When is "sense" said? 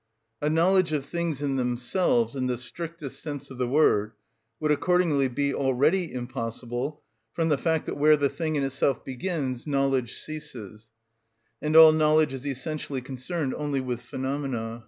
3.21-3.51